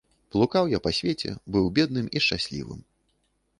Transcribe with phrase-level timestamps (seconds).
[0.35, 2.83] Блукаў я па свеце, быў бедным і шчаслівым.